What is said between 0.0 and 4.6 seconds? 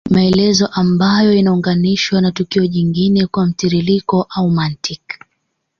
Maelezo ambayo yanaunganishwa na tukio jingine kwa mtiririko au